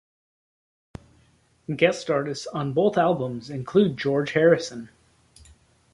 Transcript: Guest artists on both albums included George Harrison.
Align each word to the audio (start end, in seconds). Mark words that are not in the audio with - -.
Guest 1.75 2.09
artists 2.09 2.47
on 2.47 2.73
both 2.73 2.97
albums 2.97 3.51
included 3.51 3.97
George 3.97 4.31
Harrison. 4.31 4.89